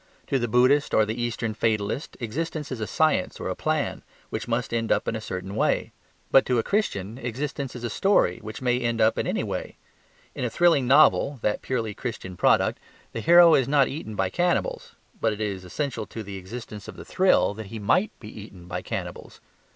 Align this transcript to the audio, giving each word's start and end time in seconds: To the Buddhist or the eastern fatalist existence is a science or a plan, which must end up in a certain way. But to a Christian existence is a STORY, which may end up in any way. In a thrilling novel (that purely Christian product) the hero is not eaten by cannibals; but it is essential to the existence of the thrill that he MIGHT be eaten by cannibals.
To 0.25 0.39
the 0.39 0.47
Buddhist 0.47 0.95
or 0.95 1.05
the 1.05 1.21
eastern 1.21 1.53
fatalist 1.53 2.17
existence 2.19 2.71
is 2.71 2.79
a 2.81 2.87
science 2.87 3.39
or 3.39 3.49
a 3.49 3.55
plan, 3.55 4.01
which 4.31 4.47
must 4.47 4.73
end 4.73 4.91
up 4.91 5.07
in 5.07 5.15
a 5.15 5.21
certain 5.21 5.55
way. 5.55 5.91
But 6.31 6.43
to 6.47 6.57
a 6.57 6.63
Christian 6.63 7.19
existence 7.19 7.75
is 7.75 7.83
a 7.83 7.89
STORY, 7.91 8.39
which 8.39 8.63
may 8.63 8.79
end 8.79 8.99
up 8.99 9.19
in 9.19 9.27
any 9.27 9.43
way. 9.43 9.77
In 10.33 10.43
a 10.43 10.49
thrilling 10.49 10.87
novel 10.87 11.37
(that 11.43 11.61
purely 11.61 11.93
Christian 11.93 12.35
product) 12.35 12.79
the 13.13 13.21
hero 13.21 13.53
is 13.53 13.67
not 13.67 13.87
eaten 13.89 14.15
by 14.15 14.31
cannibals; 14.31 14.95
but 15.19 15.33
it 15.33 15.39
is 15.39 15.63
essential 15.63 16.07
to 16.07 16.23
the 16.23 16.37
existence 16.37 16.87
of 16.87 16.95
the 16.95 17.05
thrill 17.05 17.53
that 17.53 17.67
he 17.67 17.77
MIGHT 17.77 18.09
be 18.19 18.41
eaten 18.41 18.65
by 18.65 18.81
cannibals. 18.81 19.39